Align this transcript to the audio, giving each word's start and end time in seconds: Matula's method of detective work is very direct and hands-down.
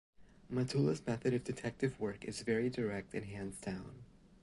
Matula's 0.51 1.05
method 1.05 1.31
of 1.35 1.43
detective 1.43 1.99
work 1.99 2.25
is 2.25 2.41
very 2.41 2.71
direct 2.71 3.13
and 3.13 3.23
hands-down. 3.25 4.03